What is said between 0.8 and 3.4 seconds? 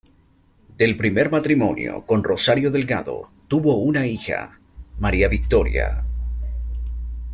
primer matrimonio con Rosario Delgado,